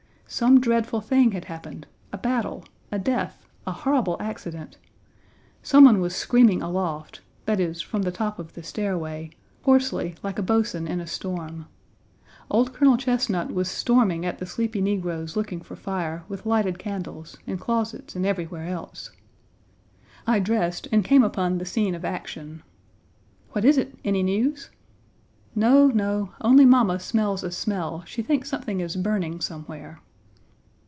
[0.33, 4.77] Some dreadful thing had happened, a battle, a death, a horrible accident.
[5.61, 9.31] Some one was screaming aloft that is, from the top of the stairway,
[9.63, 11.65] hoarsely like a boatswain in a storm.
[12.49, 17.37] Old Colonel Chesnut was storming at the sleepy negroes looking for fire, with lighted candles,
[17.45, 19.11] in closets and everywhere else.
[20.25, 22.63] I dressed and came upon the scene of action.
[23.51, 23.99] "What is it?
[24.05, 24.69] Any news?"
[25.55, 29.99] "No, no, only mamma smells a smell; she thinks something is burning somewhere."